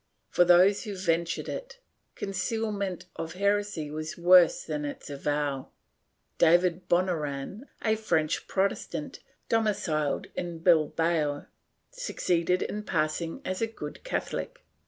For 0.29 0.43
those 0.43 0.85
who 0.85 0.95
ventured 0.97 1.47
it, 1.47 1.77
concealment 2.15 3.05
of 3.17 3.33
heresy 3.33 3.91
was 3.91 4.17
worse 4.17 4.63
than 4.65 4.83
its 4.83 5.11
avowal. 5.11 5.71
David 6.39 6.89
Bonoran, 6.89 7.67
a 7.85 7.95
French 7.95 8.47
Protes 8.47 8.87
tant, 8.89 9.19
domiciled 9.47 10.25
in 10.33 10.57
Bilbao, 10.57 11.45
succeeded 11.91 12.63
in 12.63 12.81
passing 12.81 13.41
as 13.45 13.61
a 13.61 13.67
good 13.67 14.03
Catholic. 14.03 14.63